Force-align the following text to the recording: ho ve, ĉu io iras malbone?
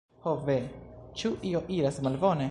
ho 0.23 0.31
ve, 0.47 0.55
ĉu 1.21 1.31
io 1.51 1.61
iras 1.79 2.03
malbone? 2.09 2.39